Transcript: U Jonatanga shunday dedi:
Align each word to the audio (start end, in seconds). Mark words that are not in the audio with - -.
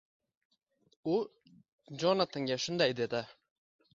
U 1.15 1.17
Jonatanga 2.05 2.57
shunday 2.65 2.95
dedi: 3.01 3.21